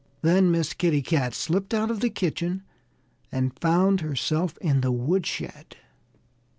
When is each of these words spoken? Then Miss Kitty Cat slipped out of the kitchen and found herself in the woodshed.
Then 0.23 0.49
Miss 0.49 0.73
Kitty 0.73 1.03
Cat 1.03 1.35
slipped 1.35 1.75
out 1.75 1.91
of 1.91 1.99
the 1.99 2.09
kitchen 2.09 2.63
and 3.31 3.53
found 3.59 4.01
herself 4.01 4.57
in 4.57 4.81
the 4.81 4.91
woodshed. 4.91 5.75